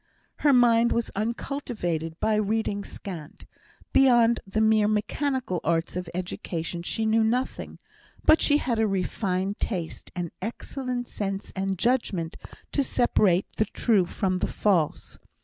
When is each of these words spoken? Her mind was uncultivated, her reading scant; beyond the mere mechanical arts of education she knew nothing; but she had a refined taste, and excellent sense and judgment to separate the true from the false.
Her 0.37 0.51
mind 0.51 0.91
was 0.91 1.11
uncultivated, 1.15 2.15
her 2.23 2.41
reading 2.41 2.83
scant; 2.83 3.45
beyond 3.93 4.39
the 4.47 4.59
mere 4.59 4.87
mechanical 4.87 5.59
arts 5.63 5.95
of 5.95 6.09
education 6.15 6.81
she 6.81 7.05
knew 7.05 7.23
nothing; 7.23 7.77
but 8.25 8.41
she 8.41 8.57
had 8.57 8.79
a 8.79 8.87
refined 8.87 9.59
taste, 9.59 10.11
and 10.15 10.31
excellent 10.41 11.07
sense 11.07 11.51
and 11.55 11.77
judgment 11.77 12.35
to 12.71 12.83
separate 12.83 13.45
the 13.57 13.65
true 13.65 14.07
from 14.07 14.39
the 14.39 14.47
false. 14.47 15.19